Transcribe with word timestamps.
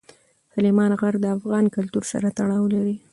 سلیمان 0.53 0.91
غر 0.99 1.13
له 1.23 1.29
افغان 1.37 1.65
کلتور 1.75 2.03
سره 2.11 2.27
تړاو 2.37 2.65
لري. 2.75 2.95